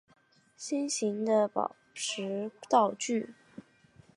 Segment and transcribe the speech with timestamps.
[0.57, 3.35] 心形的宝石道具。